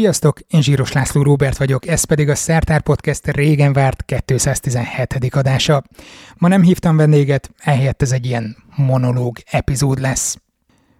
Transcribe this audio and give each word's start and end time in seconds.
Sziasztok, 0.00 0.40
én 0.48 0.62
Zsíros 0.62 0.92
László 0.92 1.22
Róbert 1.22 1.56
vagyok, 1.56 1.86
ez 1.86 2.04
pedig 2.04 2.28
a 2.28 2.34
Szertár 2.34 2.82
Podcast 2.82 3.26
régen 3.26 3.72
várt 3.72 4.04
217. 4.24 5.34
adása. 5.34 5.82
Ma 6.38 6.48
nem 6.48 6.62
hívtam 6.62 6.96
vendéget, 6.96 7.50
ehelyett 7.58 8.02
ez 8.02 8.12
egy 8.12 8.26
ilyen 8.26 8.56
monológ 8.76 9.36
epizód 9.50 10.00
lesz. 10.00 10.36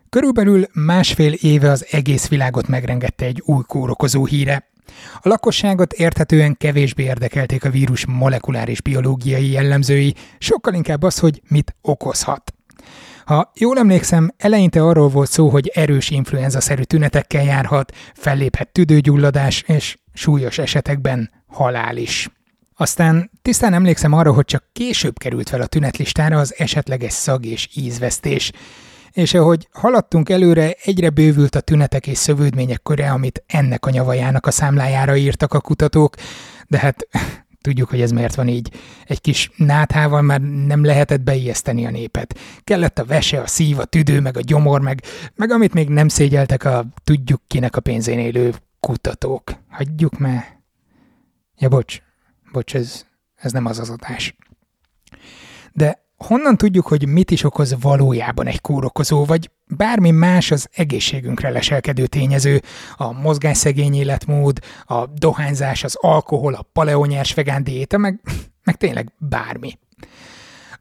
Körülbelül 0.09 0.67
másfél 0.73 1.33
éve 1.33 1.71
az 1.71 1.87
egész 1.91 2.29
világot 2.29 2.69
megrengette 2.69 3.25
egy 3.25 3.43
új 3.45 3.63
kórokozó 3.67 4.25
híre. 4.25 4.71
A 5.15 5.29
lakosságot 5.29 5.93
érthetően 5.93 6.57
kevésbé 6.57 7.03
érdekelték 7.03 7.65
a 7.65 7.71
vírus 7.71 8.07
molekuláris 8.07 8.83
biológiai 8.83 9.51
jellemzői, 9.51 10.15
sokkal 10.39 10.75
inkább 10.75 11.03
az, 11.03 11.19
hogy 11.19 11.43
mit 11.49 11.75
okozhat. 11.83 12.55
Ha 13.25 13.53
jól 13.55 13.79
emlékszem, 13.79 14.31
eleinte 14.37 14.83
arról 14.83 15.09
volt 15.09 15.31
szó, 15.31 15.49
hogy 15.49 15.71
erős 15.75 16.11
influenza-szerű 16.11 16.83
tünetekkel 16.83 17.45
járhat, 17.45 17.93
felléphet 18.15 18.73
tüdőgyulladás, 18.73 19.63
és 19.67 19.97
súlyos 20.13 20.59
esetekben 20.59 21.31
halál 21.47 21.97
is. 21.97 22.29
Aztán 22.77 23.31
tisztán 23.43 23.75
emlékszem 23.75 24.13
arra, 24.13 24.33
hogy 24.33 24.45
csak 24.45 24.65
később 24.73 25.19
került 25.19 25.49
fel 25.49 25.61
a 25.61 25.67
tünetlistára 25.67 26.39
az 26.39 26.55
esetleges 26.59 27.13
szag 27.13 27.45
és 27.45 27.69
ízvesztés, 27.75 28.53
és 29.13 29.35
ahogy 29.35 29.69
haladtunk 29.73 30.29
előre, 30.29 30.75
egyre 30.85 31.11
bővült 31.11 31.55
a 31.55 31.61
tünetek 31.61 32.07
és 32.07 32.19
szövődmények 32.19 32.83
köre, 32.83 33.11
amit 33.11 33.45
ennek 33.47 33.87
a 33.87 33.91
nyavajának 33.91 34.47
a 34.47 34.51
számlájára 34.51 35.17
írtak 35.17 35.55
a 35.55 35.61
kutatók, 35.61 36.15
de 36.69 36.79
hát 36.79 37.09
Tudjuk, 37.61 37.89
hogy 37.89 38.01
ez 38.01 38.11
miért 38.11 38.35
van 38.35 38.49
így. 38.49 38.73
Egy 39.07 39.21
kis 39.21 39.51
náthával 39.57 40.23
már 40.23 40.41
nem 40.41 40.85
lehetett 40.85 41.21
beijeszteni 41.21 41.87
a 41.87 41.91
népet. 41.91 42.39
Kellett 42.65 42.99
a 42.99 43.05
vese, 43.05 43.41
a 43.41 43.47
szív, 43.47 43.79
a 43.79 43.85
tüdő, 43.85 44.21
meg 44.21 44.37
a 44.37 44.41
gyomor, 44.41 44.81
meg, 44.81 45.03
meg 45.35 45.51
amit 45.51 45.75
még 45.75 45.89
nem 45.89 46.09
szégyeltek 46.09 46.65
a 46.65 46.87
tudjuk 47.05 47.43
kinek 47.47 47.77
a 47.77 47.81
pénzén 47.81 48.19
élő 48.19 48.55
kutatók. 48.81 49.53
Hagyjuk 49.69 50.19
már. 50.19 50.59
Ja, 51.59 51.69
bocs. 51.69 52.03
Bocs, 52.53 52.75
ez, 52.75 53.07
ez 53.35 53.53
nem 53.53 53.67
az 53.67 53.79
az 53.79 53.91
adás. 53.91 54.37
De 55.73 56.05
honnan 56.27 56.57
tudjuk, 56.57 56.87
hogy 56.87 57.09
mit 57.09 57.31
is 57.31 57.45
okoz 57.45 57.77
valójában 57.81 58.47
egy 58.47 58.61
kórokozó, 58.61 59.25
vagy 59.25 59.51
bármi 59.67 60.11
más 60.11 60.51
az 60.51 60.69
egészségünkre 60.73 61.51
leselkedő 61.51 62.07
tényező, 62.07 62.63
a 62.97 63.13
mozgásszegény 63.13 63.95
életmód, 63.95 64.59
a 64.85 65.07
dohányzás, 65.07 65.85
az 65.85 65.97
alkohol, 66.01 66.55
a 66.55 66.67
paleonyers 66.73 67.35
vegán 67.35 67.65
diéta, 67.65 67.99
meg, 67.99 68.21
meg 68.65 68.77
tényleg 68.77 69.13
bármi. 69.19 69.79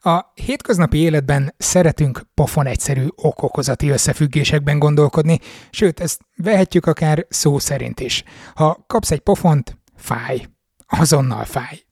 A 0.02 0.26
hétköznapi 0.34 0.98
életben 0.98 1.54
szeretünk 1.58 2.22
pofon 2.34 2.66
egyszerű 2.66 3.08
okokozati 3.16 3.90
összefüggésekben 3.90 4.80
gondolkodni, 4.80 5.40
sőt, 5.70 6.00
ezt 6.00 6.22
vehetjük 6.36 6.86
akár 6.86 7.26
szó 7.30 7.60
szerint 7.60 8.00
is. 8.00 8.24
Ha 8.56 8.84
kapsz 8.88 9.12
egy 9.12 9.20
pofont, 9.20 9.78
fáj. 9.96 10.46
Azonnal 10.88 11.46
fáj. 11.46 11.89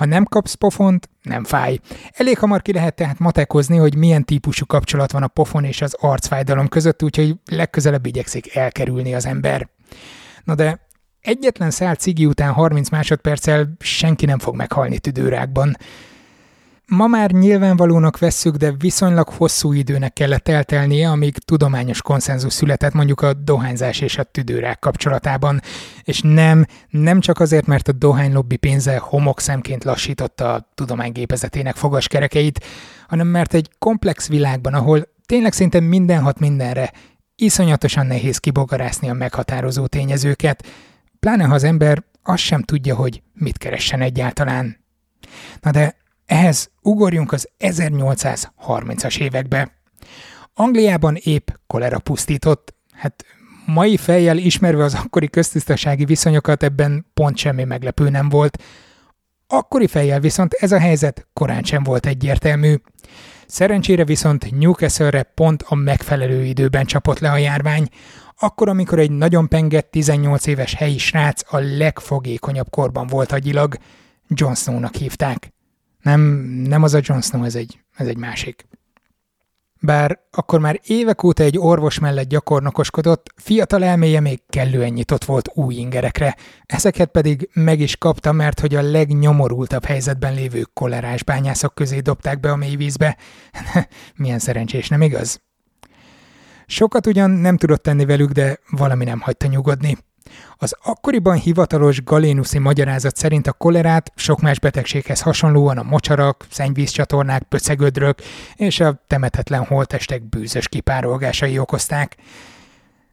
Ha 0.00 0.06
nem 0.06 0.24
kapsz 0.24 0.54
pofont, 0.54 1.08
nem 1.22 1.44
fáj. 1.44 1.78
Elég 2.10 2.38
hamar 2.38 2.62
ki 2.62 2.72
lehet 2.72 2.94
tehát 2.94 3.18
matekozni, 3.18 3.76
hogy 3.76 3.96
milyen 3.96 4.24
típusú 4.24 4.66
kapcsolat 4.66 5.12
van 5.12 5.22
a 5.22 5.28
pofon 5.28 5.64
és 5.64 5.80
az 5.80 5.96
arcfájdalom 5.98 6.68
között, 6.68 7.02
úgyhogy 7.02 7.34
legközelebb 7.50 8.06
igyekszik 8.06 8.56
elkerülni 8.56 9.14
az 9.14 9.26
ember. 9.26 9.68
Na 10.44 10.54
de 10.54 10.86
egyetlen 11.20 11.70
szál 11.70 11.94
cigi 11.94 12.26
után 12.26 12.52
30 12.52 12.88
másodperccel 12.88 13.72
senki 13.78 14.26
nem 14.26 14.38
fog 14.38 14.54
meghalni 14.56 14.98
tüdőrákban. 14.98 15.76
Ma 16.90 17.06
már 17.06 17.30
nyilvánvalónak 17.30 18.18
vesszük, 18.18 18.56
de 18.56 18.72
viszonylag 18.78 19.28
hosszú 19.28 19.72
időnek 19.72 20.12
kellett 20.12 20.48
eltelnie, 20.48 21.10
amíg 21.10 21.38
tudományos 21.38 22.02
konszenzus 22.02 22.52
született 22.52 22.92
mondjuk 22.92 23.20
a 23.20 23.32
dohányzás 23.32 24.00
és 24.00 24.18
a 24.18 24.22
tüdőrák 24.22 24.78
kapcsolatában. 24.78 25.60
És 26.02 26.20
nem, 26.24 26.66
nem 26.88 27.20
csak 27.20 27.40
azért, 27.40 27.66
mert 27.66 27.88
a 27.88 27.92
dohánylobbi 27.92 28.56
pénze 28.56 28.98
homokszemként 28.98 29.84
lassította 29.84 30.54
a 30.54 30.70
tudomány 30.74 31.12
gépezetének 31.12 31.76
fogaskerekeit, 31.76 32.64
hanem 33.08 33.26
mert 33.26 33.54
egy 33.54 33.70
komplex 33.78 34.28
világban, 34.28 34.74
ahol 34.74 35.08
tényleg 35.26 35.52
szinte 35.52 35.80
minden 35.80 36.22
hat 36.22 36.38
mindenre, 36.38 36.92
iszonyatosan 37.34 38.06
nehéz 38.06 38.38
kibogarászni 38.38 39.08
a 39.08 39.14
meghatározó 39.14 39.86
tényezőket, 39.86 40.66
pláne 41.20 41.44
ha 41.44 41.54
az 41.54 41.64
ember 41.64 42.02
azt 42.22 42.42
sem 42.42 42.62
tudja, 42.62 42.94
hogy 42.94 43.22
mit 43.32 43.58
keressen 43.58 44.00
egyáltalán. 44.00 44.76
Na 45.60 45.70
de 45.70 45.98
ehhez 46.30 46.70
ugorjunk 46.82 47.32
az 47.32 47.48
1830-as 47.58 49.20
évekbe. 49.20 49.72
Angliában 50.54 51.16
épp 51.16 51.48
kolera 51.66 51.98
pusztított, 51.98 52.74
hát 52.92 53.24
mai 53.66 53.96
fejjel 53.96 54.36
ismerve 54.36 54.84
az 54.84 54.94
akkori 54.94 55.28
köztisztasági 55.28 56.04
viszonyokat 56.04 56.62
ebben 56.62 57.06
pont 57.14 57.36
semmi 57.36 57.64
meglepő 57.64 58.08
nem 58.08 58.28
volt. 58.28 58.62
Akkori 59.46 59.86
fejjel 59.86 60.20
viszont 60.20 60.52
ez 60.52 60.72
a 60.72 60.78
helyzet 60.78 61.26
korán 61.32 61.62
sem 61.62 61.82
volt 61.82 62.06
egyértelmű. 62.06 62.74
Szerencsére 63.46 64.04
viszont 64.04 64.58
Newcastle-re 64.58 65.22
pont 65.22 65.62
a 65.66 65.74
megfelelő 65.74 66.44
időben 66.44 66.86
csapott 66.86 67.18
le 67.18 67.30
a 67.30 67.36
járvány, 67.36 67.88
akkor, 68.38 68.68
amikor 68.68 68.98
egy 68.98 69.10
nagyon 69.10 69.48
pengett 69.48 69.90
18 69.90 70.46
éves 70.46 70.74
helyi 70.74 70.98
srác 70.98 71.54
a 71.54 71.58
legfogékonyabb 71.58 72.70
korban 72.70 73.06
volt 73.06 73.32
agyilag, 73.32 73.76
John 74.28 74.52
Snow-nak 74.52 74.94
hívták. 74.94 75.52
Nem, 76.02 76.20
nem 76.66 76.82
az 76.82 76.94
a 76.94 77.00
Jon 77.02 77.20
Snow, 77.20 77.44
ez 77.44 77.54
egy, 77.54 77.80
ez 77.96 78.06
egy 78.06 78.16
másik. 78.16 78.68
Bár 79.82 80.18
akkor 80.30 80.60
már 80.60 80.80
évek 80.84 81.22
óta 81.22 81.42
egy 81.42 81.58
orvos 81.58 81.98
mellett 81.98 82.28
gyakornokoskodott, 82.28 83.32
fiatal 83.36 83.84
elméje 83.84 84.20
még 84.20 84.40
kellően 84.48 84.92
nyitott 84.92 85.24
volt 85.24 85.50
új 85.54 85.74
ingerekre, 85.74 86.36
ezeket 86.66 87.10
pedig 87.10 87.48
meg 87.52 87.80
is 87.80 87.96
kapta, 87.96 88.32
mert 88.32 88.60
hogy 88.60 88.74
a 88.74 88.82
legnyomorultabb 88.82 89.84
helyzetben 89.84 90.34
lévő 90.34 90.66
kolerás 90.74 91.24
bányászok 91.24 91.74
közé 91.74 91.98
dobták 91.98 92.40
be 92.40 92.50
a 92.50 92.56
mély 92.56 92.76
vízbe. 92.76 93.16
Milyen 94.16 94.38
szerencsés, 94.38 94.88
nem 94.88 95.02
igaz? 95.02 95.40
Sokat 96.66 97.06
ugyan 97.06 97.30
nem 97.30 97.56
tudott 97.56 97.82
tenni 97.82 98.04
velük, 98.04 98.30
de 98.30 98.58
valami 98.70 99.04
nem 99.04 99.20
hagyta 99.20 99.46
nyugodni. 99.46 99.96
Az 100.56 100.76
akkoriban 100.82 101.36
hivatalos 101.36 102.02
galénuszi 102.02 102.58
magyarázat 102.58 103.16
szerint 103.16 103.46
a 103.46 103.52
kolerát 103.52 104.12
sok 104.14 104.40
más 104.40 104.58
betegséghez 104.58 105.20
hasonlóan 105.20 105.78
a 105.78 105.82
mocsarak, 105.82 106.46
szennyvízcsatornák, 106.50 107.42
pöcegödrök 107.42 108.18
és 108.54 108.80
a 108.80 109.02
temetetlen 109.06 109.64
holtestek 109.64 110.28
bűzös 110.28 110.68
kipárolgásai 110.68 111.58
okozták. 111.58 112.16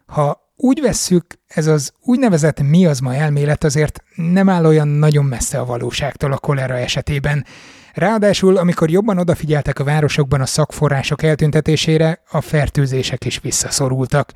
Ha 0.05 0.45
úgy 0.55 0.81
vesszük, 0.81 1.25
ez 1.47 1.67
az 1.67 1.93
úgynevezett 2.01 2.61
miazma 2.61 3.15
elmélet 3.15 3.63
azért 3.63 4.03
nem 4.15 4.49
áll 4.49 4.65
olyan 4.65 4.87
nagyon 4.87 5.25
messze 5.25 5.59
a 5.59 5.65
valóságtól 5.65 6.31
a 6.31 6.37
kolera 6.37 6.77
esetében. 6.77 7.45
Ráadásul, 7.93 8.57
amikor 8.57 8.89
jobban 8.89 9.17
odafigyeltek 9.17 9.79
a 9.79 9.83
városokban 9.83 10.41
a 10.41 10.45
szakforrások 10.45 11.23
eltüntetésére, 11.23 12.21
a 12.31 12.41
fertőzések 12.41 13.25
is 13.25 13.39
visszaszorultak. 13.39 14.31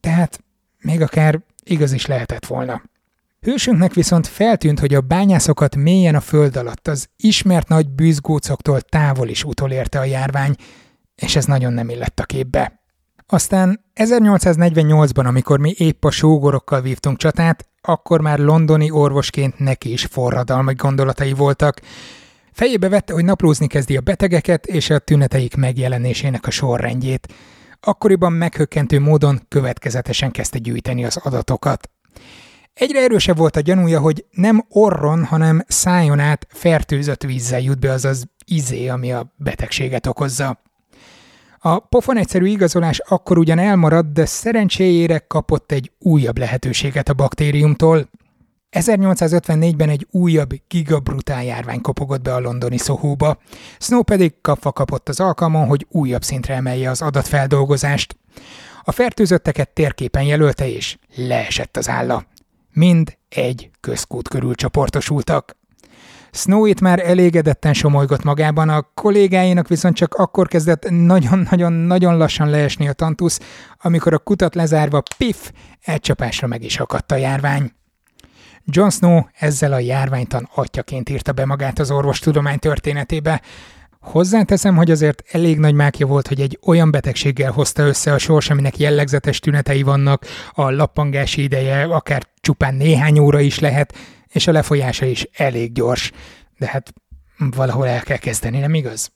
Tehát 0.00 0.40
még 0.78 1.00
akár 1.02 1.40
igaz 1.70 1.92
is 1.92 2.06
lehetett 2.06 2.46
volna. 2.46 2.82
Hősünknek 3.40 3.94
viszont 3.94 4.26
feltűnt, 4.26 4.80
hogy 4.80 4.94
a 4.94 5.00
bányászokat 5.00 5.76
mélyen 5.76 6.14
a 6.14 6.20
föld 6.20 6.56
alatt 6.56 6.88
az 6.88 7.08
ismert 7.16 7.68
nagy 7.68 7.88
bűzgócoktól 7.88 8.80
távol 8.80 9.28
is 9.28 9.44
utolérte 9.44 9.98
a 9.98 10.04
járvány, 10.04 10.54
és 11.14 11.36
ez 11.36 11.44
nagyon 11.44 11.72
nem 11.72 11.88
illett 11.88 12.20
a 12.20 12.24
képbe. 12.24 12.80
Aztán 13.26 13.84
1848-ban, 13.94 15.26
amikor 15.26 15.58
mi 15.58 15.74
épp 15.76 16.04
a 16.04 16.10
sógorokkal 16.10 16.80
vívtunk 16.80 17.16
csatát, 17.16 17.68
akkor 17.80 18.20
már 18.20 18.38
londoni 18.38 18.90
orvosként 18.90 19.58
neki 19.58 19.92
is 19.92 20.04
forradalmi 20.04 20.74
gondolatai 20.74 21.32
voltak. 21.32 21.80
Fejébe 22.52 22.88
vette, 22.88 23.12
hogy 23.12 23.24
naplózni 23.24 23.66
kezdi 23.66 23.96
a 23.96 24.00
betegeket 24.00 24.66
és 24.66 24.90
a 24.90 24.98
tüneteik 24.98 25.56
megjelenésének 25.56 26.46
a 26.46 26.50
sorrendjét– 26.50 27.28
akkoriban 27.80 28.32
meghökkentő 28.32 29.00
módon 29.00 29.40
következetesen 29.48 30.30
kezdte 30.30 30.58
gyűjteni 30.58 31.04
az 31.04 31.16
adatokat. 31.16 31.90
Egyre 32.74 33.02
erősebb 33.02 33.36
volt 33.36 33.56
a 33.56 33.60
gyanúja, 33.60 34.00
hogy 34.00 34.24
nem 34.30 34.64
orron, 34.68 35.24
hanem 35.24 35.64
szájon 35.66 36.18
át 36.18 36.46
fertőzött 36.50 37.22
vízzel 37.22 37.60
jut 37.60 37.78
be 37.78 37.90
az 37.90 38.04
az 38.04 38.24
izé, 38.44 38.88
ami 38.88 39.12
a 39.12 39.32
betegséget 39.36 40.06
okozza. 40.06 40.62
A 41.58 41.78
pofon 41.78 42.16
egyszerű 42.16 42.46
igazolás 42.46 42.98
akkor 42.98 43.38
ugyan 43.38 43.58
elmaradt, 43.58 44.12
de 44.12 44.24
szerencséjére 44.24 45.18
kapott 45.18 45.72
egy 45.72 45.92
újabb 45.98 46.38
lehetőséget 46.38 47.08
a 47.08 47.14
baktériumtól, 47.14 48.08
1854-ben 48.72 49.88
egy 49.88 50.06
újabb 50.10 50.50
gigabrutál 50.68 51.44
járvány 51.44 51.80
kopogott 51.80 52.22
be 52.22 52.34
a 52.34 52.40
londoni 52.40 52.76
Sohóba. 52.76 53.38
Snow 53.78 54.02
pedig 54.02 54.40
kapva 54.40 54.72
kapott 54.72 55.08
az 55.08 55.20
alkalmon, 55.20 55.66
hogy 55.66 55.86
újabb 55.90 56.22
szintre 56.22 56.54
emelje 56.54 56.90
az 56.90 57.02
adatfeldolgozást. 57.02 58.16
A 58.82 58.92
fertőzötteket 58.92 59.68
térképen 59.68 60.22
jelölte, 60.22 60.68
és 60.68 60.98
leesett 61.14 61.76
az 61.76 61.88
álla. 61.88 62.24
Mind 62.72 63.16
egy 63.28 63.70
közkút 63.80 64.28
körül 64.28 64.54
csoportosultak. 64.54 65.56
Snow 66.30 66.66
itt 66.66 66.80
már 66.80 67.08
elégedetten 67.08 67.74
somolygott 67.74 68.22
magában, 68.22 68.68
a 68.68 68.90
kollégáinak 68.94 69.68
viszont 69.68 69.96
csak 69.96 70.14
akkor 70.14 70.48
kezdett 70.48 70.90
nagyon-nagyon-nagyon 70.90 72.16
lassan 72.16 72.50
leesni 72.50 72.88
a 72.88 72.92
tantusz, 72.92 73.40
amikor 73.78 74.12
a 74.12 74.18
kutat 74.18 74.54
lezárva, 74.54 75.02
pif, 75.16 75.52
egy 75.80 76.00
csapásra 76.00 76.46
meg 76.46 76.62
is 76.62 76.78
akadt 76.78 77.12
a 77.12 77.16
járvány. 77.16 77.72
John 78.70 78.88
Snow 78.88 79.22
ezzel 79.38 79.72
a 79.72 79.78
járványtan 79.78 80.48
atyaként 80.54 81.08
írta 81.08 81.32
be 81.32 81.44
magát 81.44 81.78
az 81.78 81.90
orvostudomány 81.90 82.58
történetébe. 82.58 83.42
Hozzáteszem, 84.00 84.76
hogy 84.76 84.90
azért 84.90 85.22
elég 85.30 85.58
nagy 85.58 85.74
mákja 85.74 86.06
volt, 86.06 86.26
hogy 86.26 86.40
egy 86.40 86.58
olyan 86.66 86.90
betegséggel 86.90 87.50
hozta 87.50 87.82
össze 87.82 88.12
a 88.12 88.18
sors, 88.18 88.50
aminek 88.50 88.78
jellegzetes 88.78 89.38
tünetei 89.38 89.82
vannak, 89.82 90.26
a 90.52 90.70
lappangási 90.70 91.42
ideje 91.42 91.82
akár 91.82 92.26
csupán 92.40 92.74
néhány 92.74 93.18
óra 93.18 93.40
is 93.40 93.58
lehet, 93.58 93.94
és 94.28 94.46
a 94.46 94.52
lefolyása 94.52 95.06
is 95.06 95.26
elég 95.32 95.72
gyors. 95.72 96.12
De 96.58 96.66
hát 96.66 96.94
valahol 97.38 97.86
el 97.86 98.00
kell 98.00 98.16
kezdeni, 98.16 98.58
nem 98.58 98.74
igaz? 98.74 99.10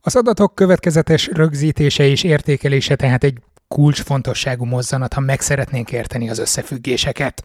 Az 0.00 0.16
adatok 0.16 0.54
következetes 0.54 1.26
rögzítése 1.26 2.04
és 2.04 2.22
értékelése 2.22 2.96
tehát 2.96 3.24
egy 3.24 3.38
kulcsfontosságú 3.68 4.64
mozzanat, 4.64 5.12
ha 5.12 5.20
meg 5.20 5.40
szeretnénk 5.40 5.92
érteni 5.92 6.28
az 6.28 6.38
összefüggéseket. 6.38 7.44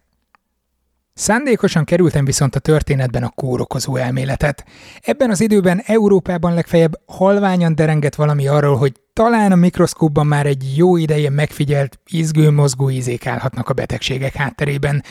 Szándékosan 1.17 1.83
kerültem 1.83 2.25
viszont 2.25 2.55
a 2.55 2.59
történetben 2.59 3.23
a 3.23 3.29
kórokozó 3.29 3.95
elméletet. 3.95 4.65
Ebben 5.01 5.29
az 5.29 5.41
időben 5.41 5.81
Európában 5.85 6.53
legfeljebb 6.53 6.99
halványan 7.05 7.75
derengett 7.75 8.15
valami 8.15 8.47
arról, 8.47 8.77
hogy 8.77 9.01
talán 9.13 9.51
a 9.51 9.55
mikroszkópban 9.55 10.27
már 10.27 10.45
egy 10.45 10.73
jó 10.77 10.97
ideje 10.97 11.29
megfigyelt 11.29 11.99
izgő-mozgó 12.05 12.89
ízék 12.89 13.27
állhatnak 13.27 13.69
a 13.69 13.73
betegségek 13.73 14.33
hátterében. 14.33 15.03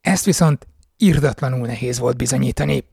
Ezt 0.00 0.24
viszont 0.24 0.66
irdatlanul 0.96 1.66
nehéz 1.66 1.98
volt 1.98 2.16
bizonyítani. 2.16 2.84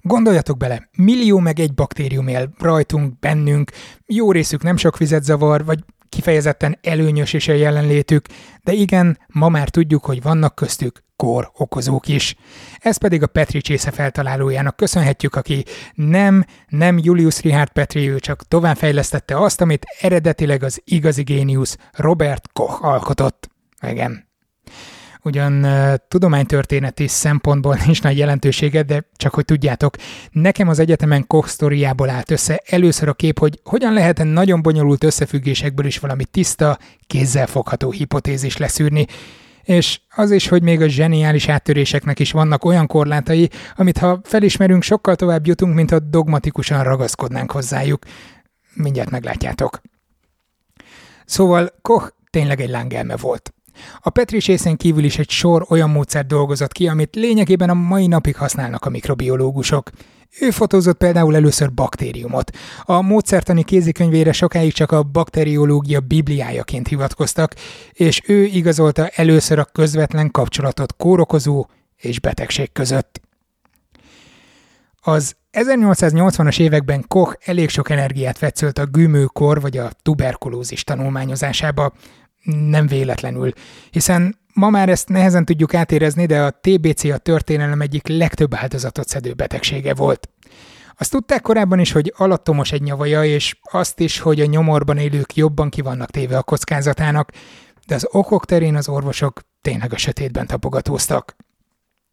Gondoljatok 0.00 0.56
bele, 0.56 0.88
millió 0.96 1.38
meg 1.38 1.60
egy 1.60 1.74
baktérium 1.74 2.28
él 2.28 2.50
rajtunk, 2.58 3.18
bennünk, 3.18 3.70
jó 4.06 4.32
részük 4.32 4.62
nem 4.62 4.76
sok 4.76 4.98
vizet 4.98 5.24
zavar, 5.24 5.64
vagy 5.64 5.84
kifejezetten 6.08 6.78
előnyös 6.82 7.32
is 7.32 7.48
a 7.48 7.52
jelenlétük, 7.52 8.26
de 8.64 8.72
igen, 8.72 9.18
ma 9.26 9.48
már 9.48 9.68
tudjuk, 9.68 10.04
hogy 10.04 10.22
vannak 10.22 10.54
köztük 10.54 11.06
kór 11.18 11.50
okozók 11.56 12.08
is. 12.08 12.34
Ez 12.78 12.96
pedig 12.96 13.22
a 13.22 13.26
Petri 13.26 13.60
csésze 13.60 13.90
feltalálójának 13.90 14.76
köszönhetjük, 14.76 15.34
aki 15.34 15.64
nem, 15.94 16.44
nem 16.68 16.98
Julius 16.98 17.40
Richard 17.40 17.70
Petri, 17.70 18.08
ő 18.08 18.18
csak 18.18 18.48
továbbfejlesztette 18.48 19.36
azt, 19.36 19.60
amit 19.60 19.86
eredetileg 20.00 20.62
az 20.62 20.80
igazi 20.84 21.22
géniusz 21.22 21.76
Robert 21.92 22.48
Koch 22.52 22.84
alkotott. 22.84 23.48
Igen, 23.80 24.28
ugyan 25.22 25.66
tudománytörténeti 26.08 27.06
szempontból 27.06 27.78
nincs 27.84 28.02
nagy 28.02 28.18
jelentősége, 28.18 28.82
de 28.82 29.04
csak 29.16 29.34
hogy 29.34 29.44
tudjátok, 29.44 29.96
nekem 30.30 30.68
az 30.68 30.78
egyetemen 30.78 31.26
Koch 31.26 31.48
sztoriából 31.48 32.10
állt 32.10 32.30
össze 32.30 32.62
először 32.66 33.08
a 33.08 33.14
kép, 33.14 33.38
hogy 33.38 33.60
hogyan 33.64 33.92
lehet 33.92 34.24
nagyon 34.24 34.62
bonyolult 34.62 35.04
összefüggésekből 35.04 35.86
is 35.86 35.98
valami 35.98 36.24
tiszta, 36.24 36.78
kézzelfogható 37.06 37.90
hipotézis 37.90 38.56
leszűrni, 38.56 39.06
és 39.68 40.00
az 40.14 40.30
is, 40.30 40.48
hogy 40.48 40.62
még 40.62 40.80
a 40.80 40.88
zseniális 40.88 41.48
áttöréseknek 41.48 42.18
is 42.18 42.32
vannak 42.32 42.64
olyan 42.64 42.86
korlátai, 42.86 43.50
amit 43.76 43.98
ha 43.98 44.20
felismerünk, 44.24 44.82
sokkal 44.82 45.16
tovább 45.16 45.46
jutunk, 45.46 45.74
mint 45.74 45.90
ha 45.90 45.98
dogmatikusan 45.98 46.82
ragaszkodnánk 46.82 47.50
hozzájuk. 47.50 48.02
Mindjárt 48.74 49.10
meglátjátok. 49.10 49.80
Szóval 51.24 51.70
Koch 51.82 52.12
tényleg 52.30 52.60
egy 52.60 52.68
lángelme 52.68 53.16
volt. 53.16 53.52
A 54.00 54.10
Petri 54.10 54.58
kívül 54.76 55.04
is 55.04 55.18
egy 55.18 55.30
sor 55.30 55.66
olyan 55.68 55.90
módszert 55.90 56.26
dolgozott 56.26 56.72
ki, 56.72 56.88
amit 56.88 57.14
lényegében 57.14 57.70
a 57.70 57.74
mai 57.74 58.06
napig 58.06 58.36
használnak 58.36 58.84
a 58.84 58.90
mikrobiológusok. 58.90 59.90
Ő 60.40 60.50
fotózott 60.50 60.96
például 60.96 61.34
először 61.34 61.74
baktériumot. 61.74 62.50
A 62.82 63.00
módszertani 63.00 63.62
kézikönyvére 63.64 64.32
sokáig 64.32 64.72
csak 64.72 64.92
a 64.92 65.02
bakteriológia 65.02 66.00
bibliájaként 66.00 66.88
hivatkoztak, 66.88 67.54
és 67.92 68.22
ő 68.26 68.44
igazolta 68.44 69.08
először 69.08 69.58
a 69.58 69.64
közvetlen 69.64 70.30
kapcsolatot 70.30 70.96
kórokozó 70.96 71.66
és 71.96 72.20
betegség 72.20 72.72
között. 72.72 73.20
Az 75.00 75.36
1880-as 75.52 76.60
években 76.60 77.04
Koch 77.08 77.36
elég 77.44 77.68
sok 77.68 77.90
energiát 77.90 78.38
vetszölt 78.38 78.78
a 78.78 78.86
gümőkor 78.86 79.60
vagy 79.60 79.76
a 79.76 79.90
tuberkulózis 80.02 80.84
tanulmányozásába, 80.84 81.92
nem 82.44 82.86
véletlenül, 82.86 83.52
hiszen 83.90 84.37
ma 84.58 84.70
már 84.70 84.88
ezt 84.88 85.08
nehezen 85.08 85.44
tudjuk 85.44 85.74
átérezni, 85.74 86.26
de 86.26 86.42
a 86.42 86.60
TBC 86.60 87.04
a 87.04 87.18
történelem 87.18 87.80
egyik 87.80 88.08
legtöbb 88.08 88.54
áldozatot 88.54 89.08
szedő 89.08 89.32
betegsége 89.32 89.94
volt. 89.94 90.28
Azt 90.96 91.10
tudták 91.10 91.40
korábban 91.40 91.78
is, 91.78 91.92
hogy 91.92 92.12
alattomos 92.16 92.72
egy 92.72 92.82
nyavaja, 92.82 93.24
és 93.24 93.56
azt 93.70 94.00
is, 94.00 94.18
hogy 94.18 94.40
a 94.40 94.46
nyomorban 94.46 94.96
élők 94.96 95.36
jobban 95.36 95.68
kivannak 95.68 96.10
téve 96.10 96.36
a 96.36 96.42
kockázatának, 96.42 97.30
de 97.86 97.94
az 97.94 98.08
okok 98.10 98.44
terén 98.44 98.74
az 98.76 98.88
orvosok 98.88 99.40
tényleg 99.60 99.92
a 99.92 99.96
sötétben 99.96 100.46
tapogatóztak. 100.46 101.36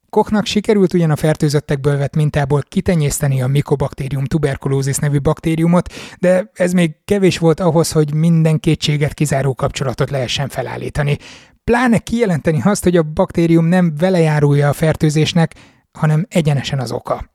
Kochnak 0.10 0.46
sikerült 0.46 0.94
ugyan 0.94 1.12
a 1.12 1.16
fertőzöttekből 1.16 1.98
vett 1.98 2.16
mintából 2.16 2.64
kitenyészteni 2.68 3.42
a 3.42 3.48
Mycobacterium 3.48 4.26
tuberculosis 4.26 4.98
nevű 4.98 5.20
baktériumot, 5.20 5.94
de 6.20 6.52
ez 6.54 6.72
még 6.72 6.96
kevés 7.06 7.38
volt 7.38 7.60
ahhoz, 7.60 7.92
hogy 7.92 8.14
minden 8.14 8.60
kétséget 8.60 9.14
kizáró 9.14 9.54
kapcsolatot 9.56 10.10
lehessen 10.10 10.50
felállítani. 10.50 11.18
Pláne 11.72 11.98
kijelenteni 11.98 12.62
azt, 12.64 12.84
hogy 12.84 12.98
a 12.98 13.04
baktérium 13.04 13.66
nem 13.66 13.94
velejárója 13.98 14.70
a 14.70 14.74
fertőzésnek, 14.74 15.56
hanem 15.92 16.26
egyenesen 16.30 16.80
az 16.80 16.92
oka. 16.92 17.32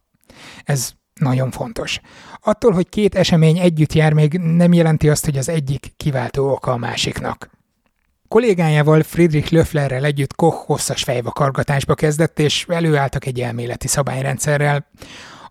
Ez 0.64 0.92
nagyon 1.14 1.50
fontos. 1.50 2.00
Attól, 2.40 2.72
hogy 2.72 2.88
két 2.88 3.14
esemény 3.14 3.58
együtt 3.58 3.92
jár, 3.92 4.12
még 4.12 4.32
nem 4.32 4.72
jelenti 4.72 5.08
azt, 5.08 5.24
hogy 5.24 5.38
az 5.38 5.48
egyik 5.48 5.92
kiváltó 5.96 6.50
oka 6.50 6.72
a 6.72 6.76
másiknak. 6.76 7.50
Kollégájával 8.28 9.02
Friedrich 9.02 9.52
Löfflerrel 9.52 10.04
együtt 10.04 10.34
Koch 10.34 10.66
hosszas 10.66 11.02
fejvakargatásba 11.02 11.94
kezdett, 11.94 12.38
és 12.38 12.66
előálltak 12.68 13.26
egy 13.26 13.40
elméleti 13.40 13.88
szabályrendszerrel. 13.88 14.86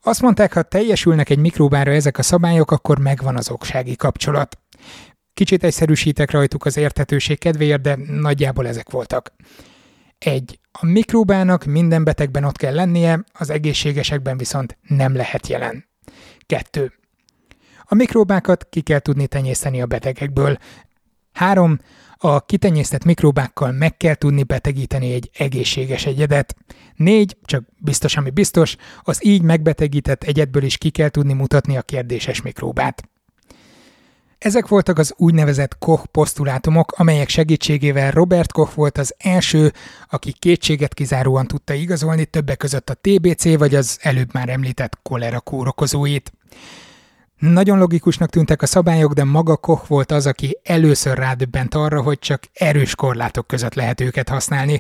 Azt 0.01 0.21
mondták, 0.21 0.53
ha 0.53 0.61
teljesülnek 0.61 1.29
egy 1.29 1.39
mikróbára 1.39 1.91
ezek 1.91 2.17
a 2.17 2.23
szabályok, 2.23 2.71
akkor 2.71 2.99
megvan 2.99 3.35
az 3.35 3.49
oksági 3.49 3.95
kapcsolat. 3.95 4.59
Kicsit 5.39 5.63
egyszerűsítek 5.63 6.31
rajtuk 6.31 6.65
az 6.65 6.77
érthetőség 6.77 7.39
kedvéért, 7.39 7.81
de 7.81 7.97
nagyjából 8.07 8.67
ezek 8.67 8.89
voltak. 8.89 9.33
Egy. 10.17 10.59
A 10.71 10.85
mikróbának 10.85 11.65
minden 11.65 12.03
betegben 12.03 12.43
ott 12.43 12.57
kell 12.57 12.73
lennie, 12.73 13.23
az 13.33 13.49
egészségesekben 13.49 14.37
viszont 14.37 14.77
nem 14.87 15.15
lehet 15.15 15.47
jelen. 15.47 15.85
Kettő. 16.45 16.93
A 17.83 17.95
mikróbákat 17.95 18.67
ki 18.69 18.81
kell 18.81 18.99
tudni 18.99 19.27
tenyészteni 19.27 19.81
a 19.81 19.85
betegekből. 19.85 20.57
Három. 21.33 21.79
A 22.17 22.45
kitenyésztett 22.45 23.03
mikróbákkal 23.03 23.71
meg 23.71 23.97
kell 23.97 24.15
tudni 24.15 24.43
betegíteni 24.43 25.13
egy 25.13 25.29
egészséges 25.37 26.05
egyedet. 26.05 26.55
Négy, 26.95 27.37
csak 27.43 27.63
biztos, 27.77 28.17
ami 28.17 28.29
biztos, 28.29 28.75
az 29.01 29.25
így 29.25 29.41
megbetegített 29.41 30.23
egyedből 30.23 30.63
is 30.63 30.77
ki 30.77 30.89
kell 30.89 31.09
tudni 31.09 31.33
mutatni 31.33 31.77
a 31.77 31.81
kérdéses 31.81 32.41
mikróbát. 32.41 33.09
Ezek 34.39 34.67
voltak 34.67 34.97
az 34.97 35.13
úgynevezett 35.17 35.77
Koch 35.77 36.05
posztulátumok, 36.05 36.91
amelyek 36.91 37.29
segítségével 37.29 38.11
Robert 38.11 38.51
Koch 38.51 38.75
volt 38.75 38.97
az 38.97 39.15
első, 39.17 39.73
aki 40.09 40.33
kétséget 40.39 40.93
kizáróan 40.93 41.47
tudta 41.47 41.73
igazolni 41.73 42.25
többek 42.25 42.57
között 42.57 42.89
a 42.89 42.97
TBC 43.01 43.57
vagy 43.57 43.75
az 43.75 43.99
előbb 44.01 44.33
már 44.33 44.49
említett 44.49 44.97
kolera 45.03 45.39
kórokozóit. 45.39 46.31
Nagyon 47.37 47.77
logikusnak 47.77 48.29
tűntek 48.29 48.61
a 48.61 48.65
szabályok, 48.65 49.13
de 49.13 49.23
maga 49.23 49.57
Koch 49.57 49.87
volt 49.87 50.11
az, 50.11 50.25
aki 50.25 50.59
először 50.63 51.17
rádöbbent 51.17 51.75
arra, 51.75 52.01
hogy 52.01 52.19
csak 52.19 52.43
erős 52.53 52.95
korlátok 52.95 53.47
között 53.47 53.73
lehet 53.73 54.01
őket 54.01 54.29
használni. 54.29 54.79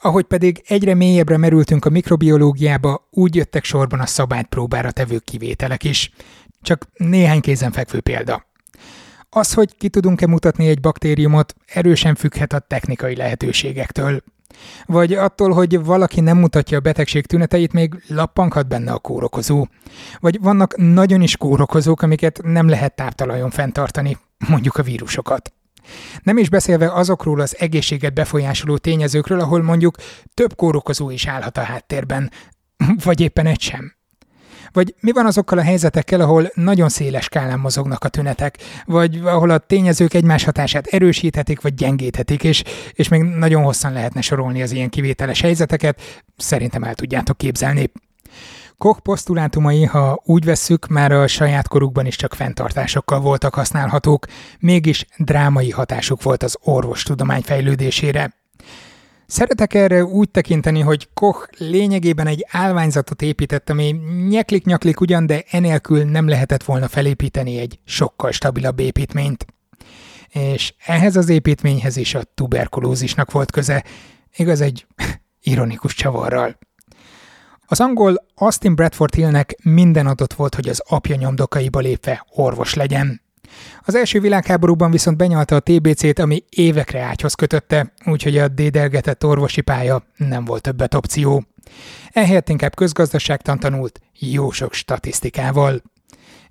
Ahogy 0.00 0.24
pedig 0.24 0.62
egyre 0.66 0.94
mélyebbre 0.94 1.36
merültünk 1.36 1.84
a 1.84 1.90
mikrobiológiába, 1.90 3.08
úgy 3.10 3.34
jöttek 3.34 3.64
sorban 3.64 4.00
a 4.00 4.06
szabályt 4.06 4.46
próbára 4.46 4.90
tevő 4.90 5.18
kivételek 5.18 5.84
is. 5.84 6.12
Csak 6.62 6.88
néhány 6.96 7.40
kézenfekvő 7.40 8.00
példa. 8.00 8.48
Az, 9.30 9.54
hogy 9.54 9.76
ki 9.76 9.88
tudunk-e 9.88 10.26
mutatni 10.26 10.68
egy 10.68 10.80
baktériumot, 10.80 11.54
erősen 11.66 12.14
függhet 12.14 12.52
a 12.52 12.58
technikai 12.58 13.16
lehetőségektől. 13.16 14.22
Vagy 14.86 15.12
attól, 15.12 15.52
hogy 15.52 15.84
valaki 15.84 16.20
nem 16.20 16.38
mutatja 16.38 16.78
a 16.78 16.80
betegség 16.80 17.26
tüneteit, 17.26 17.72
még 17.72 18.02
lappanghat 18.06 18.68
benne 18.68 18.92
a 18.92 18.98
kórokozó. 18.98 19.66
Vagy 20.20 20.40
vannak 20.40 20.76
nagyon 20.76 21.22
is 21.22 21.36
kórokozók, 21.36 22.02
amiket 22.02 22.40
nem 22.42 22.68
lehet 22.68 22.94
táptalajon 22.94 23.50
fenntartani, 23.50 24.18
mondjuk 24.48 24.76
a 24.76 24.82
vírusokat. 24.82 25.52
Nem 26.22 26.38
is 26.38 26.48
beszélve 26.48 26.92
azokról 26.92 27.40
az 27.40 27.56
egészséget 27.58 28.14
befolyásoló 28.14 28.76
tényezőkről, 28.76 29.40
ahol 29.40 29.62
mondjuk 29.62 29.96
több 30.34 30.56
kórokozó 30.56 31.10
is 31.10 31.26
állhat 31.26 31.56
a 31.56 31.62
háttérben, 31.62 32.30
vagy 33.04 33.20
éppen 33.20 33.46
egy 33.46 33.60
sem. 33.60 33.98
Vagy 34.72 34.94
mi 35.00 35.12
van 35.12 35.26
azokkal 35.26 35.58
a 35.58 35.62
helyzetekkel, 35.62 36.20
ahol 36.20 36.50
nagyon 36.54 36.88
széles 36.88 37.24
skálán 37.24 37.58
mozognak 37.58 38.04
a 38.04 38.08
tünetek, 38.08 38.58
vagy 38.84 39.20
ahol 39.24 39.50
a 39.50 39.58
tényezők 39.58 40.14
egymás 40.14 40.44
hatását 40.44 40.86
erősíthetik, 40.86 41.60
vagy 41.60 41.74
gyengíthetik, 41.74 42.42
és, 42.42 42.62
és 42.92 43.08
még 43.08 43.22
nagyon 43.22 43.62
hosszan 43.62 43.92
lehetne 43.92 44.20
sorolni 44.20 44.62
az 44.62 44.72
ilyen 44.72 44.88
kivételes 44.88 45.40
helyzeteket, 45.40 46.00
szerintem 46.36 46.82
el 46.82 46.94
tudjátok 46.94 47.36
képzelni. 47.36 47.90
Koch 48.78 49.00
posztulátumai, 49.00 49.84
ha 49.84 50.20
úgy 50.24 50.44
vesszük, 50.44 50.86
már 50.86 51.12
a 51.12 51.26
saját 51.26 51.68
korukban 51.68 52.06
is 52.06 52.16
csak 52.16 52.34
fenntartásokkal 52.34 53.20
voltak 53.20 53.54
használhatók, 53.54 54.26
mégis 54.58 55.06
drámai 55.16 55.70
hatásuk 55.70 56.22
volt 56.22 56.42
az 56.42 56.56
orvostudomány 56.60 57.42
fejlődésére. 57.42 58.39
Szeretek 59.30 59.74
erre 59.74 60.04
úgy 60.04 60.30
tekinteni, 60.30 60.80
hogy 60.80 61.08
Koch 61.14 61.48
lényegében 61.58 62.26
egy 62.26 62.46
állványzatot 62.50 63.22
épített, 63.22 63.70
ami 63.70 63.90
nyeklik-nyaklik 64.28 65.00
ugyan, 65.00 65.26
de 65.26 65.44
enélkül 65.50 66.04
nem 66.04 66.28
lehetett 66.28 66.62
volna 66.62 66.88
felépíteni 66.88 67.58
egy 67.58 67.78
sokkal 67.84 68.30
stabilabb 68.32 68.78
építményt. 68.78 69.46
És 70.28 70.74
ehhez 70.86 71.16
az 71.16 71.28
építményhez 71.28 71.96
is 71.96 72.14
a 72.14 72.22
tuberkulózisnak 72.34 73.30
volt 73.30 73.50
köze, 73.50 73.84
igaz 74.36 74.60
egy 74.60 74.86
ironikus 75.52 75.94
csavarral. 75.94 76.58
Az 77.66 77.80
angol 77.80 78.26
Austin 78.34 78.74
Bradford 78.74 79.14
Hillnek 79.14 79.56
minden 79.62 80.06
adott 80.06 80.32
volt, 80.32 80.54
hogy 80.54 80.68
az 80.68 80.82
apja 80.88 81.16
nyomdokaiba 81.16 81.78
lépve 81.78 82.26
orvos 82.34 82.74
legyen. 82.74 83.22
Az 83.82 83.94
első 83.94 84.20
világháborúban 84.20 84.90
viszont 84.90 85.16
benyalta 85.16 85.54
a 85.54 85.60
TBC-t, 85.60 86.18
ami 86.18 86.44
évekre 86.48 87.00
ágyhoz 87.00 87.34
kötötte, 87.34 87.92
úgyhogy 88.06 88.38
a 88.38 88.48
dédelgetett 88.48 89.24
orvosi 89.24 89.60
pálya 89.60 90.02
nem 90.16 90.44
volt 90.44 90.62
többet 90.62 90.94
opció. 90.94 91.44
Ehelyett 92.12 92.48
inkább 92.48 92.74
közgazdaságtan 92.74 93.58
tanult, 93.58 94.00
jó 94.18 94.50
sok 94.50 94.72
statisztikával. 94.72 95.82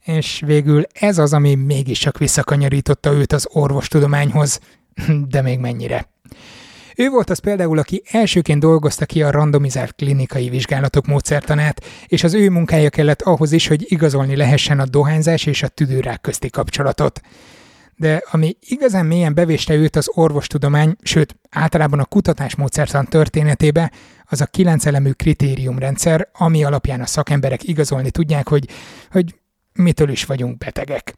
És 0.04 0.42
végül 0.46 0.84
ez 0.94 1.18
az, 1.18 1.34
ami 1.34 1.56
mégiscsak 1.56 2.18
visszakanyarította 2.18 3.12
őt 3.12 3.34
az 3.34 3.48
orvostudományhoz, 3.52 4.60
de 5.30 5.42
még 5.42 5.60
mennyire. 5.60 6.08
Ő 7.00 7.10
volt 7.10 7.30
az 7.30 7.40
például, 7.40 7.80
aki 7.80 8.04
elsőként 8.12 8.60
dolgozta 8.60 9.06
ki 9.06 9.24
a 9.24 9.32
randomizált 9.32 9.96
klinikai 9.96 10.50
vizsgálatok 10.50 11.06
módszertanát, 11.06 11.86
és 12.08 12.24
az 12.24 12.34
ő 12.34 12.50
munkája 12.50 12.90
kellett 12.90 13.22
ahhoz 13.22 13.52
is, 13.52 13.68
hogy 13.68 13.92
igazolni 13.92 14.36
lehessen 14.36 14.80
a 14.80 14.86
dohányzás 14.86 15.46
és 15.46 15.64
a 15.64 15.68
tüdőrák 15.68 16.22
közti 16.22 16.50
kapcsolatot. 16.50 17.22
De 17.96 18.24
ami 18.32 18.58
igazán 18.60 19.06
mélyen 19.06 19.34
bevéste 19.34 19.74
őt 19.74 19.96
az 19.96 20.10
orvostudomány, 20.14 20.96
sőt 21.02 21.36
általában 21.50 22.00
a 22.00 22.06
kutatásmódszertan 22.06 23.06
történetébe, 23.06 23.92
az 24.26 24.42
a 24.42 24.46
kilencelemű 24.46 25.12
kritériumrendszer, 25.12 26.30
ami 26.34 26.64
alapján 26.64 27.02
a 27.02 27.06
szakemberek 27.06 27.68
igazolni 27.68 28.12
tudják, 28.12 28.48
hogy, 28.48 28.70
hogy 29.12 29.36
mitől 29.74 30.10
is 30.10 30.26
vagyunk 30.26 30.58
betegek. 30.58 31.16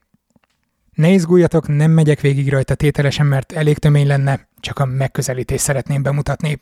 Ne 0.92 1.10
izguljatok, 1.10 1.68
nem 1.68 1.92
megyek 1.92 2.20
végig 2.20 2.50
rajta 2.50 2.76
tételesen, 2.76 3.26
mert 3.26 3.52
elég 3.52 3.78
tömény 3.78 4.08
lenne, 4.08 4.48
csak 4.60 4.80
a 4.80 4.86
megközelítést 4.86 5.64
szeretném 5.64 6.04
bemutatni. 6.04 6.62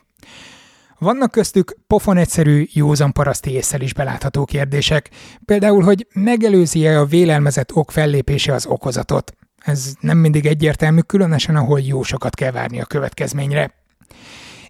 Vannak 0.99 1.31
köztük 1.31 1.77
pofon 1.87 2.17
egyszerű, 2.17 2.65
józan 2.71 3.11
paraszti 3.11 3.51
észsel 3.51 3.81
is 3.81 3.93
belátható 3.93 4.45
kérdések, 4.45 5.09
például, 5.45 5.83
hogy 5.83 6.07
megelőzi-e 6.13 6.99
a 6.99 7.05
vélelmezett 7.05 7.73
ok 7.73 7.91
fellépése 7.91 8.53
az 8.53 8.65
okozatot. 8.65 9.33
Ez 9.57 9.93
nem 9.99 10.17
mindig 10.17 10.45
egyértelmű, 10.45 10.99
különösen 10.99 11.55
ahol 11.55 11.79
jó 11.79 12.03
sokat 12.03 12.35
kell 12.35 12.51
várni 12.51 12.81
a 12.81 12.85
következményre. 12.85 13.73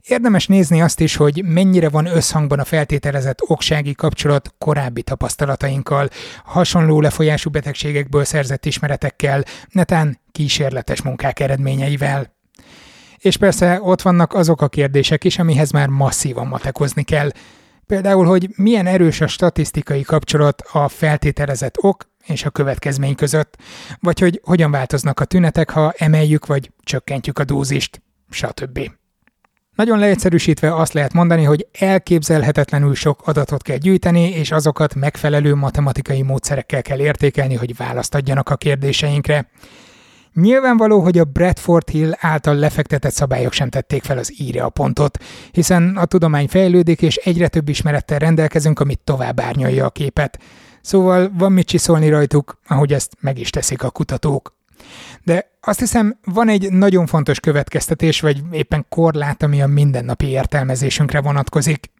Érdemes 0.09 0.47
nézni 0.47 0.81
azt 0.81 0.99
is, 0.99 1.15
hogy 1.15 1.43
mennyire 1.45 1.89
van 1.89 2.05
összhangban 2.05 2.59
a 2.59 2.63
feltételezett 2.63 3.41
oksági 3.41 3.93
kapcsolat 3.93 4.53
korábbi 4.57 5.03
tapasztalatainkkal, 5.03 6.09
hasonló 6.43 7.01
lefolyású 7.01 7.49
betegségekből 7.49 8.23
szerzett 8.23 8.65
ismeretekkel, 8.65 9.43
netán 9.71 10.19
kísérletes 10.31 11.01
munkák 11.01 11.39
eredményeivel. 11.39 12.35
És 13.17 13.37
persze 13.37 13.79
ott 13.81 14.01
vannak 14.01 14.33
azok 14.33 14.61
a 14.61 14.67
kérdések 14.67 15.23
is, 15.23 15.39
amihez 15.39 15.71
már 15.71 15.87
masszívan 15.87 16.47
matekozni 16.47 17.03
kell. 17.03 17.29
Például, 17.85 18.25
hogy 18.25 18.49
milyen 18.55 18.87
erős 18.87 19.21
a 19.21 19.27
statisztikai 19.27 20.01
kapcsolat 20.01 20.61
a 20.71 20.87
feltételezett 20.87 21.83
ok 21.83 22.09
és 22.25 22.45
a 22.45 22.49
következmény 22.49 23.15
között, 23.15 23.57
vagy 23.99 24.19
hogy 24.19 24.41
hogyan 24.43 24.71
változnak 24.71 25.19
a 25.19 25.25
tünetek, 25.25 25.69
ha 25.69 25.93
emeljük 25.97 26.45
vagy 26.45 26.71
csökkentjük 26.83 27.39
a 27.39 27.43
dózist, 27.43 28.01
stb. 28.29 28.98
Nagyon 29.79 29.99
leegyszerűsítve 29.99 30.75
azt 30.75 30.93
lehet 30.93 31.13
mondani, 31.13 31.43
hogy 31.43 31.67
elképzelhetetlenül 31.79 32.95
sok 32.95 33.27
adatot 33.27 33.61
kell 33.61 33.77
gyűjteni, 33.77 34.29
és 34.29 34.51
azokat 34.51 34.95
megfelelő 34.95 35.55
matematikai 35.55 36.21
módszerekkel 36.21 36.81
kell 36.81 36.99
értékelni, 36.99 37.55
hogy 37.55 37.77
választ 37.77 38.15
adjanak 38.15 38.49
a 38.49 38.55
kérdéseinkre. 38.55 39.49
Nyilvánvaló, 40.33 40.99
hogy 40.99 41.17
a 41.17 41.23
Bradford 41.23 41.89
Hill 41.89 42.11
által 42.17 42.55
lefektetett 42.55 43.11
szabályok 43.11 43.53
sem 43.53 43.69
tették 43.69 44.03
fel 44.03 44.17
az 44.17 44.41
íre 44.41 44.63
a 44.63 44.69
pontot, 44.69 45.17
hiszen 45.51 45.97
a 45.97 46.05
tudomány 46.05 46.47
fejlődik, 46.47 47.01
és 47.01 47.15
egyre 47.15 47.47
több 47.47 47.69
ismerettel 47.69 48.19
rendelkezünk, 48.19 48.79
amit 48.79 48.99
tovább 49.03 49.39
árnyalja 49.39 49.85
a 49.85 49.89
képet. 49.89 50.39
Szóval 50.81 51.31
van 51.37 51.51
mit 51.51 51.67
csiszolni 51.67 52.09
rajtuk, 52.09 52.59
ahogy 52.67 52.93
ezt 52.93 53.13
meg 53.19 53.39
is 53.39 53.49
teszik 53.49 53.83
a 53.83 53.89
kutatók. 53.89 54.58
De 55.29 55.51
azt 55.61 55.79
hiszem, 55.79 56.19
van 56.23 56.49
egy 56.49 56.71
nagyon 56.71 57.05
fontos 57.05 57.39
következtetés, 57.39 58.21
vagy 58.21 58.41
éppen 58.51 58.85
korlát, 58.89 59.43
ami 59.43 59.61
a 59.61 59.67
mindennapi 59.67 60.27
értelmezésünkre 60.27 61.21
vonatkozik. 61.21 61.91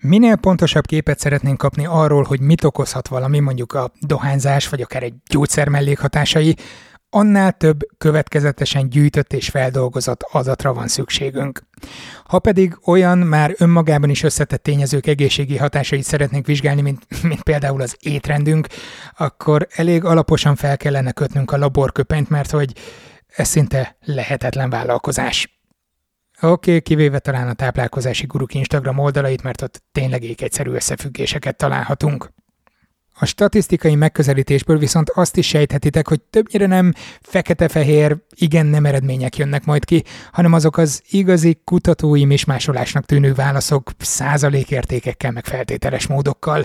Minél 0.00 0.36
pontosabb 0.36 0.86
képet 0.86 1.18
szeretnénk 1.18 1.58
kapni 1.58 1.86
arról, 1.86 2.22
hogy 2.22 2.40
mit 2.40 2.64
okozhat 2.64 3.08
valami, 3.08 3.38
mondjuk 3.38 3.72
a 3.72 3.92
dohányzás, 4.00 4.68
vagy 4.68 4.82
akár 4.82 5.02
egy 5.02 5.14
gyógyszer 5.30 5.68
mellékhatásai, 5.68 6.56
annál 7.10 7.52
több 7.52 7.78
következetesen 7.98 8.88
gyűjtött 8.88 9.32
és 9.32 9.48
feldolgozott 9.48 10.22
adatra 10.22 10.74
van 10.74 10.88
szükségünk. 10.88 11.62
Ha 12.24 12.38
pedig 12.38 12.78
olyan 12.84 13.18
már 13.18 13.54
önmagában 13.58 14.10
is 14.10 14.22
összetett 14.22 14.62
tényezők 14.62 15.06
egészségi 15.06 15.56
hatásait 15.56 16.02
szeretnénk 16.02 16.46
vizsgálni, 16.46 16.80
mint, 16.80 17.06
mint 17.22 17.42
például 17.42 17.80
az 17.80 17.96
étrendünk, 18.00 18.66
akkor 19.16 19.66
elég 19.70 20.04
alaposan 20.04 20.56
fel 20.56 20.76
kellene 20.76 21.12
kötnünk 21.12 21.52
a 21.52 21.58
laborköpenyt, 21.58 22.28
mert 22.28 22.50
hogy 22.50 22.72
ez 23.26 23.48
szinte 23.48 23.96
lehetetlen 24.04 24.70
vállalkozás. 24.70 25.60
Oké, 26.42 26.70
okay, 26.70 26.80
kivéve 26.80 27.18
talán 27.18 27.48
a 27.48 27.52
táplálkozási 27.52 28.26
guruk 28.26 28.54
Instagram 28.54 28.98
oldalait, 28.98 29.42
mert 29.42 29.62
ott 29.62 29.82
tényleg 29.92 30.24
egyszerű 30.42 30.70
összefüggéseket 30.70 31.56
találhatunk. 31.56 32.30
A 33.22 33.26
statisztikai 33.26 33.94
megközelítésből 33.94 34.78
viszont 34.78 35.10
azt 35.10 35.36
is 35.36 35.46
sejthetitek, 35.46 36.08
hogy 36.08 36.20
többnyire 36.20 36.66
nem 36.66 36.92
fekete-fehér, 37.20 38.16
igen-nem 38.34 38.86
eredmények 38.86 39.36
jönnek 39.36 39.64
majd 39.64 39.84
ki, 39.84 40.04
hanem 40.32 40.52
azok 40.52 40.76
az 40.76 41.02
igazi 41.10 41.60
kutatói 41.64 42.24
mismásolásnak 42.24 43.04
tűnő 43.04 43.34
válaszok 43.34 43.90
százalékértékekkel 43.98 45.30
meg 45.30 45.44
feltételes 45.44 46.06
módokkal. 46.06 46.64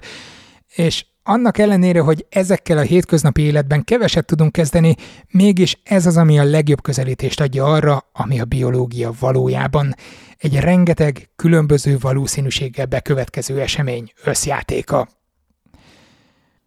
És 0.75 1.05
annak 1.23 1.57
ellenére, 1.57 1.99
hogy 1.99 2.25
ezekkel 2.29 2.77
a 2.77 2.81
hétköznapi 2.81 3.41
életben 3.41 3.83
keveset 3.83 4.25
tudunk 4.25 4.51
kezdeni, 4.51 4.95
mégis 5.27 5.79
ez 5.83 6.05
az, 6.05 6.17
ami 6.17 6.39
a 6.39 6.43
legjobb 6.43 6.81
közelítést 6.81 7.41
adja 7.41 7.65
arra, 7.65 8.09
ami 8.11 8.39
a 8.39 8.45
biológia 8.45 9.11
valójában. 9.19 9.95
Egy 10.37 10.59
rengeteg 10.59 11.29
különböző 11.35 11.97
valószínűséggel 11.97 12.85
bekövetkező 12.85 13.61
esemény 13.61 14.11
összjátéka. 14.23 15.07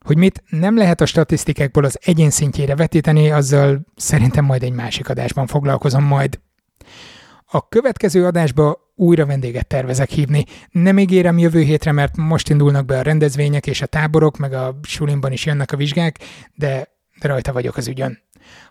Hogy 0.09 0.17
mit 0.17 0.43
nem 0.51 0.77
lehet 0.77 1.01
a 1.01 1.07
statisztikákból 1.07 1.85
az 1.85 1.99
egyén 2.03 2.31
szintjére 2.31 2.75
vetíteni, 2.75 3.31
azzal 3.31 3.81
szerintem 3.97 4.45
majd 4.45 4.63
egy 4.63 4.73
másik 4.73 5.09
adásban 5.09 5.47
foglalkozom 5.47 6.05
majd. 6.05 6.41
A 7.47 7.69
következő 7.69 8.25
adásba 8.25 8.93
újra 8.95 9.27
vendéget 9.27 9.67
tervezek 9.67 10.11
hívni. 10.11 10.45
Nem 10.71 10.99
ígérem 10.99 11.39
jövő 11.39 11.61
hétre, 11.61 11.93
mert 11.93 12.17
most 12.17 12.49
indulnak 12.49 12.85
be 12.85 12.99
a 12.99 13.03
rendezvények 13.03 13.67
és 13.67 13.83
a 13.83 13.87
táborok, 13.87 14.37
meg 14.37 14.53
a 14.53 14.79
sulimban 14.83 15.33
is 15.33 15.47
jönnek 15.47 15.73
a 15.73 15.77
vizsgák, 15.77 16.19
de, 16.55 16.89
rajta 17.21 17.53
vagyok 17.53 17.77
az 17.77 17.89
ügyön. 17.89 18.19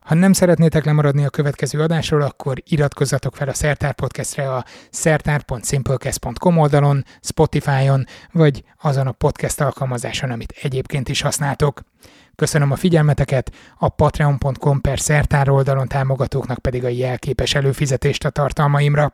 Ha 0.02 0.16
nem 0.16 0.34
szeretnétek 0.34 0.86
lemaradni 0.86 1.26
a 1.26 1.30
következő 1.30 1.82
adásról, 1.82 2.22
akkor 2.22 2.64
iratkozzatok 2.66 3.36
fel 3.36 3.48
a 3.48 3.54
Szertár 3.54 3.94
Podcastre 3.94 4.54
a 4.54 4.66
szertár.simplecast.com 4.90 6.58
oldalon, 6.58 7.04
Spotify-on, 7.22 8.06
vagy 8.32 8.64
azon 8.82 9.08
a 9.08 9.12
podcast 9.12 9.62
alkalmazáson, 9.62 10.32
amit 10.32 10.54
egyébként 10.62 11.10
is 11.10 11.22
használtok. 11.22 11.82
Köszönöm 12.36 12.72
a 12.72 12.76
figyelmeteket, 12.76 13.52
a 13.78 13.90
patreon.com 13.90 14.82
per 14.82 15.00
szertár 15.00 15.50
oldalon 15.50 15.88
támogatóknak 15.88 16.60
pedig 16.60 16.84
a 16.84 16.88
jelképes 16.88 17.56
előfizetést 17.56 18.26
a 18.26 18.30
tartalmaimra. 18.30 19.14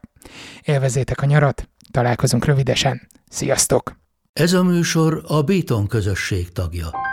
Élvezétek 0.62 1.22
a 1.22 1.26
nyarat, 1.26 1.70
találkozunk 1.92 2.46
rövidesen. 2.46 3.08
Sziasztok! 3.30 4.02
Ez 4.34 4.54
a 4.54 4.64
műsor 4.64 5.24
a 5.28 5.42
Béton 5.42 5.88
közösség 5.88 6.52
tagja. 6.52 7.13